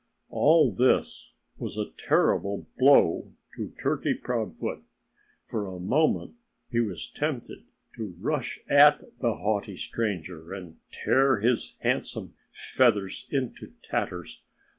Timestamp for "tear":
10.91-11.39